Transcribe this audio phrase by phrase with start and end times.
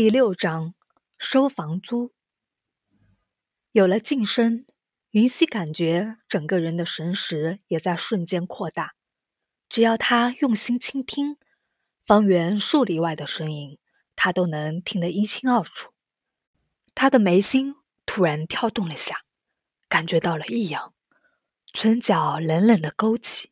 [0.00, 0.74] 第六章
[1.18, 2.14] 收房租。
[3.72, 4.64] 有了晋升，
[5.10, 8.94] 云溪感觉整个人的神识也在瞬间扩大。
[9.68, 11.36] 只要他用心倾听，
[12.04, 13.80] 方圆数里外的声音，
[14.14, 15.92] 他都能听得一清二楚。
[16.94, 17.74] 他的眉心
[18.06, 19.24] 突然跳动了下，
[19.88, 20.94] 感觉到了异样，
[21.72, 23.50] 唇角冷冷的勾起，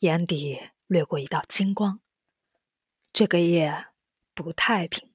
[0.00, 2.02] 眼底掠过一道金光。
[3.14, 3.86] 这个夜
[4.34, 5.09] 不太平。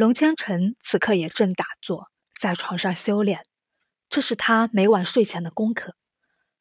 [0.00, 3.44] 龙千成此刻也正打坐在床上修炼，
[4.08, 5.94] 这是他每晚睡前的功课。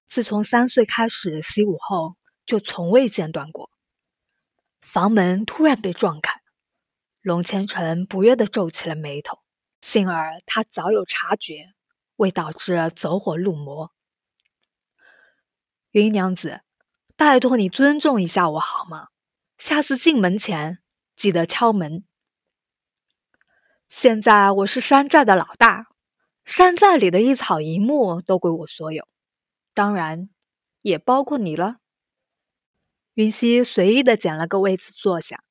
[0.10, 3.72] 自从三岁开始习武后，就从未间断过。
[4.82, 6.42] 房门突然被撞开，
[7.22, 9.40] 龙千成不悦地皱起了眉头。
[9.80, 11.70] 幸而他早有察觉，
[12.18, 13.94] 未导致走火入魔。
[15.92, 16.60] 云娘子，
[17.16, 19.08] 拜托你尊重一下我好吗？
[19.58, 20.80] 下次进门前
[21.16, 22.04] 记得敲门。
[23.90, 25.88] 现在我是山寨的老大，
[26.46, 29.08] 山寨里的一草一木都归我所有，
[29.74, 30.30] 当然
[30.84, 31.78] 也包括你了。
[33.16, 35.44] 云溪随意的捡了个位子坐下，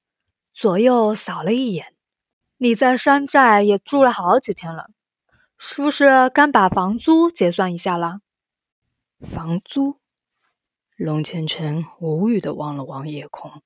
[0.54, 1.96] 左右扫了一眼。
[2.58, 4.88] 你在山寨也住了好几天了，
[5.58, 8.20] 是不是该把房租结算一下了？
[9.18, 9.98] 房租？
[10.96, 13.62] 龙千成无语的望了望夜空，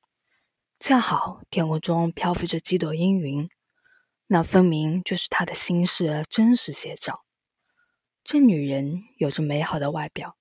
[0.80, 3.50] 恰好天空中漂浮着几朵阴云。
[4.32, 7.26] 那分明就是他的心事真实写照。
[8.24, 10.38] 这女人有着美好的外表，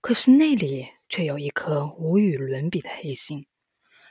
[0.00, 3.48] 可是内里却有一颗无与伦比的黑心。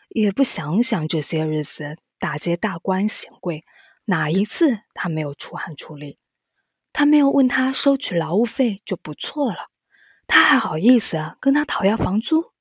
[0.10, 3.64] 也不想想这些日子打劫大官显贵，
[4.04, 6.20] 哪一次他没有出汗出力？
[6.92, 9.68] 他没有问他收取劳务费就不错了，
[10.28, 12.52] 他还好意思跟他讨要房租？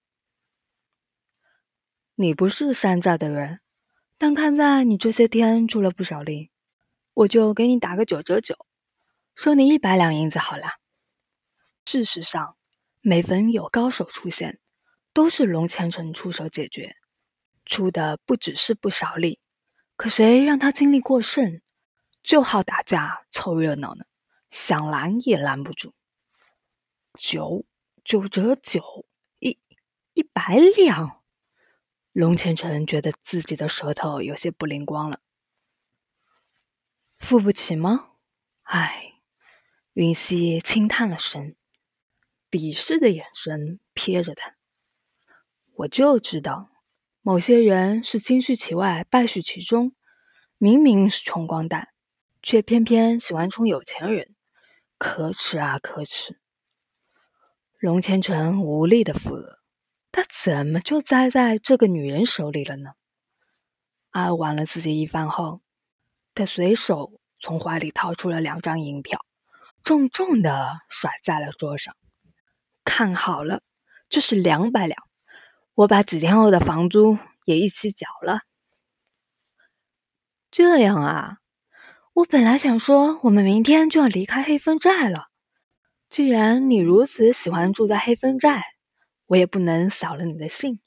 [2.15, 3.59] 你不是山寨的人。
[4.17, 6.51] 但看在你这些天出了不少力，
[7.15, 8.57] 我就给你打个九折九，
[9.35, 10.65] 收你一百两银子好了。
[11.87, 12.57] 事实上，
[13.01, 14.61] 每逢有高手出现，
[15.13, 16.97] 都是龙千成出手解决，
[17.65, 19.41] 出的不只是不少力。
[19.97, 21.61] 可谁让他精力过剩，
[22.23, 24.05] 就好打架凑热闹呢？
[24.51, 25.93] 想拦也拦不住。
[27.19, 27.65] 九
[28.05, 29.07] 九折九，
[29.41, 29.59] 一
[30.15, 31.24] 一百两。
[32.15, 35.19] 龙千城觉得自己的舌头有些不灵光了，
[37.19, 38.11] 付不起吗？
[38.63, 39.15] 唉，
[39.95, 41.57] 云溪轻叹了声，
[42.49, 44.55] 鄙视的眼神瞥着他。
[45.75, 46.71] 我就知道，
[47.21, 49.97] 某些人是金絮其外，败絮其中。
[50.57, 51.89] 明明是穷光蛋，
[52.41, 54.37] 却偏偏喜欢充有钱人，
[54.99, 56.41] 可耻啊，可耻！
[57.81, 59.64] 龙千城无力的扶额。
[60.15, 62.93] 他怎么就栽在这个女人手里了呢？
[64.13, 65.61] 爱玩了自己一番后，
[66.37, 69.27] 他随手从怀里掏出了两张银票，
[69.83, 71.97] 重重的甩在了桌上。
[72.85, 73.61] 看好了，
[74.09, 74.97] 这是两百两，
[75.75, 78.43] 我把几天后的房租也一起缴了。
[80.53, 81.39] 这样啊，
[82.13, 85.31] 我本来想说我们明天就要离开黑风寨了。
[86.09, 88.63] 既然你如此喜欢住在黑风寨，
[89.27, 90.81] 我也不能扫了你的兴，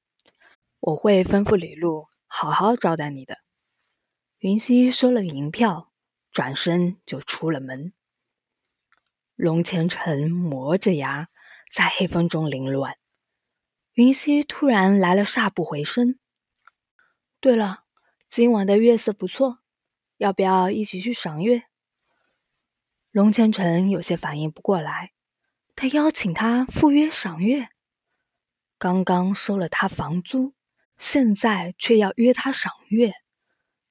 [0.80, 3.40] 我会吩咐李璐好好招待你的。
[4.40, 5.92] 云溪收了银票，
[6.32, 7.94] 转身就出了门。
[9.36, 11.30] 龙千成磨着牙
[11.72, 12.98] 在黑风中凌乱。
[13.94, 16.20] 云溪突然来了煞不回声。
[17.40, 17.86] 对了，
[18.28, 19.60] 今晚的月色不错，
[20.18, 21.64] 要不要一起去赏月？
[23.10, 25.14] 龙千成有些反应不过来，
[25.76, 27.70] 他邀请他赴约赏月。
[28.80, 30.54] 刚刚收了他房租，
[30.96, 33.14] 现在却要约他赏月，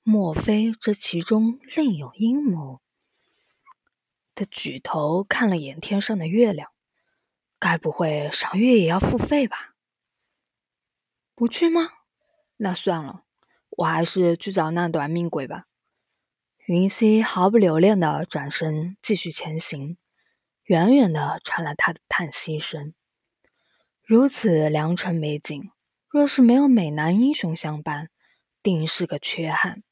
[0.04, 2.80] 莫非这其中另有阴谋？
[4.36, 6.70] 他举头看了眼天上的月亮，
[7.58, 9.74] 该不会赏月也要付费吧？
[11.34, 11.88] 不去吗？
[12.58, 13.24] 那算了，
[13.70, 15.66] 我还是去找那短命鬼吧。
[16.66, 19.98] 云溪毫不留恋的转身继续前行，
[20.62, 22.94] 远远的传来他的叹息声。
[24.08, 25.72] 如此良辰美景，
[26.08, 28.08] 若是没有美男英雄相伴，
[28.62, 29.82] 定是个缺憾。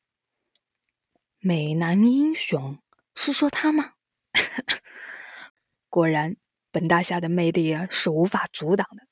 [1.40, 2.78] 美男英雄
[3.16, 3.94] 是说他吗？
[5.90, 6.36] 果然，
[6.70, 9.08] 本大侠的魅力是无法阻挡的。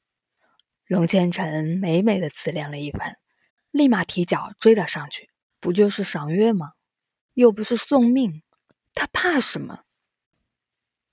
[0.87, 3.17] 龙千成美美的自恋了一番，
[3.73, 5.31] 立马提脚追了上去。
[5.59, 6.75] 不就是赏月吗？
[7.35, 8.45] 又不是送命，
[8.95, 9.81] 他怕什么？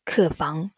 [0.05, 0.69] 客房，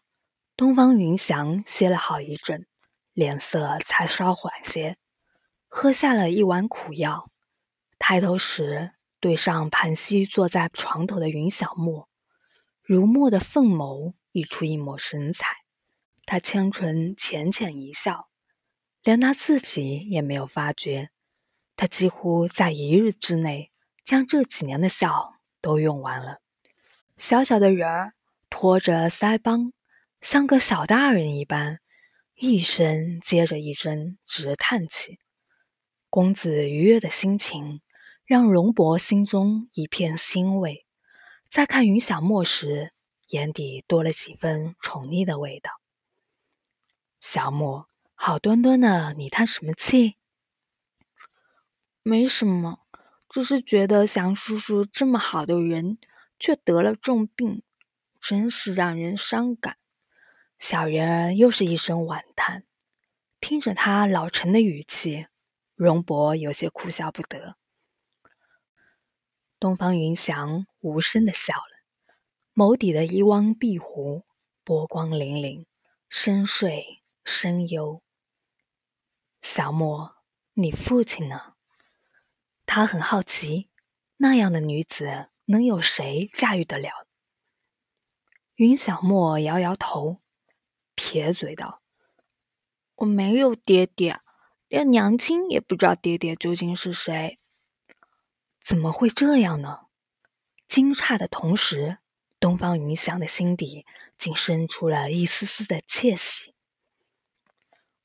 [0.56, 2.66] 东方云翔歇了好一阵。
[3.12, 4.96] 脸色才稍缓些，
[5.68, 7.30] 喝下了一碗苦药，
[7.98, 12.08] 抬头时对上盘膝坐在床头的云小莫，
[12.82, 15.58] 如墨的凤眸溢出一抹神采。
[16.24, 18.28] 他千唇浅浅一笑，
[19.02, 21.10] 连他自己也没有发觉。
[21.76, 23.72] 他几乎在一日之内
[24.04, 26.40] 将这几年的笑都用完了。
[27.18, 28.14] 小小的人儿
[28.48, 29.72] 托着腮帮，
[30.20, 31.80] 像个小大人一般，
[32.44, 35.20] 一声接着一声直叹气。
[36.10, 37.82] 公子愉悦的心情
[38.24, 40.84] 让荣伯心中一片欣慰，
[41.48, 42.92] 在看云小莫时，
[43.28, 45.70] 眼底多了几分宠溺的味道。
[47.20, 47.86] 小莫，
[48.16, 50.16] 好端端的，你叹什么气？
[52.02, 52.80] 没什么，
[53.28, 55.96] 只是觉得祥叔叔这么好的人，
[56.40, 57.62] 却得了重病，
[58.20, 59.76] 真是让人伤感。
[60.64, 62.62] 小人儿又是一声婉叹，
[63.40, 65.26] 听着他老成的语气，
[65.74, 67.56] 荣伯有些哭笑不得。
[69.58, 72.14] 东方云翔无声的笑了，
[72.54, 74.24] 眸底的一汪碧湖，
[74.62, 75.66] 波光粼粼，
[76.08, 78.00] 深邃深幽。
[79.40, 80.14] 小莫，
[80.52, 81.54] 你父亲呢？
[82.66, 83.68] 他很好奇，
[84.18, 87.08] 那样的女子能有谁驾驭得了？
[88.54, 90.21] 云小莫摇摇头，
[90.94, 91.82] 撇嘴道
[92.96, 94.20] ：“我没有爹爹，
[94.68, 97.36] 连娘亲也不知道爹爹究竟是谁。
[98.64, 99.80] 怎么会这样呢？”
[100.68, 101.98] 惊诧的同时，
[102.40, 103.84] 东方云翔的心底
[104.16, 106.54] 竟生出了一丝丝的窃喜。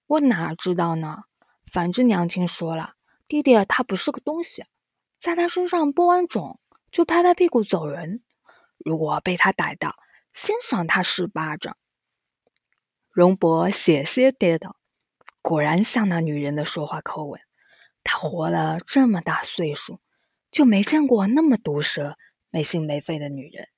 [0.06, 1.24] 我哪知道呢？
[1.72, 2.96] 反正娘亲说了。
[3.28, 4.66] 爹爹他不是个东西，
[5.20, 6.60] 在他身上播完种
[6.92, 8.24] 就拍拍屁股走人。
[8.78, 9.96] 如果被他逮到，
[10.34, 11.78] 先赏他十巴掌。
[13.18, 14.76] 荣伯险些跌倒，
[15.42, 17.42] 果然像那女人的说话口吻。
[18.04, 20.00] 他活了这么大岁数，
[20.52, 22.16] 就没见过那么毒舌、
[22.52, 23.70] 没心没肺的女人。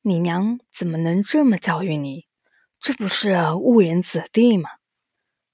[0.00, 2.26] 你娘怎么能这么教育你？
[2.80, 4.68] 这不是误人子弟吗？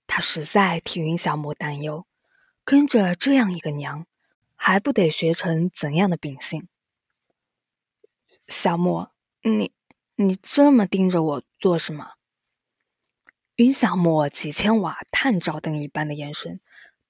[0.07, 2.07] 他实在替云小莫担忧。
[2.65, 4.07] 跟着这样一个娘，
[4.57, 6.69] 还不得学成怎样的秉性？
[8.47, 9.13] 小莫，
[9.43, 9.75] 你
[10.21, 12.15] 你这么盯着我做什么？
[13.55, 16.61] 云小莫几千瓦探照灯一般的眼神，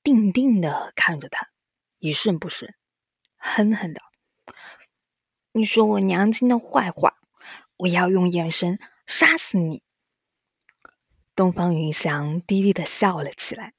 [0.02, 1.48] 定定的看着他，
[2.00, 2.74] 一瞬不瞬，
[3.38, 4.02] 狠狠的
[5.52, 7.16] ：“你说我娘亲的坏话，
[7.78, 9.82] 我要用眼神杀死你。”
[11.34, 13.72] 东方云翔低低的笑了起来。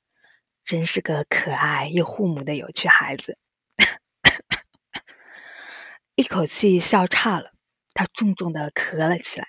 [0.65, 3.39] 真是个可爱又护母的有趣孩子，
[6.13, 7.53] 一口气笑岔了，
[7.93, 9.47] 他重重的咳了起来。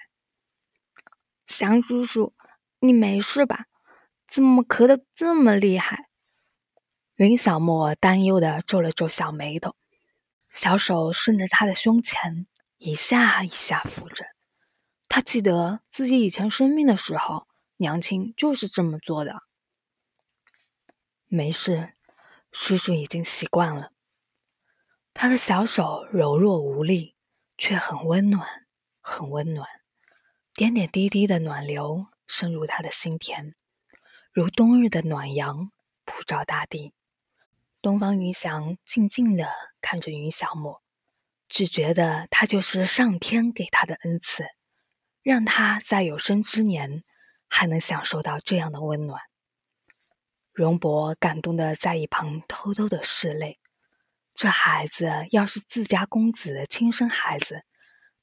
[1.46, 2.34] 祥叔叔，
[2.78, 3.66] 你没事吧？
[4.26, 6.08] 怎么咳得这么厉害？
[7.16, 9.74] 云小莫担忧的皱了皱小眉头，
[10.50, 12.46] 小手顺着他的胸前
[12.78, 14.24] 一下一下抚着。
[15.08, 19.42] 他记得自己以前生病的时候，娘亲就是这么做的。
[21.26, 21.94] 没事，
[22.52, 23.90] 叔叔已经习惯了。
[25.12, 27.16] 他的小手柔弱无力，
[27.60, 28.48] 却很温暖，
[29.02, 29.68] 很温暖。
[30.54, 33.54] 点点滴滴的暖流渗入他的心田，
[34.32, 35.70] 如冬日的暖阳
[36.06, 36.94] 普照大地。
[37.82, 39.52] 东方云翔静静的
[39.82, 40.82] 看着云小莫，
[41.50, 44.46] 只觉得他就是上天给他的恩赐，
[45.22, 47.04] 让他在有生之年
[47.46, 49.20] 还能享受到这样的温暖。
[50.52, 53.59] 荣伯感动的在一旁偷偷的拭泪。
[54.40, 57.64] 这孩子要是自家公子的亲生孩子，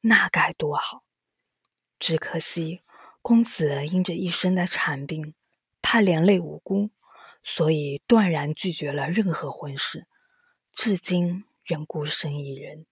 [0.02, 1.04] 那该多好！
[2.00, 2.82] 只可惜
[3.22, 5.36] 公子因着一身的产病，
[5.80, 6.90] 怕连累无辜，
[7.44, 10.08] 所以断然拒绝了任何婚事，
[10.74, 12.88] 至今仍孤身一人。